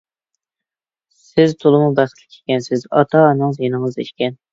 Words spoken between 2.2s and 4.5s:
ئىكەنسىز، ئاتا-ئانىڭىز يېنىڭىزدا ئىكەن.